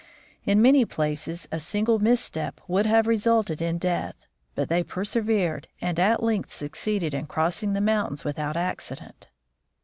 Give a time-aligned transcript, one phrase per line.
[0.45, 4.15] In many places a single misstep would have resulted in death,
[4.55, 9.27] but they persevered and at length succeeded in crossing the mountains without accident.